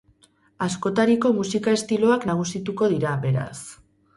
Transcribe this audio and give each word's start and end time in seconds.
Askotariko 0.67 1.31
musika 1.41 1.75
estiloak 1.81 2.27
nagusituko 2.31 2.91
dira, 2.95 3.13
beraz. 3.29 3.53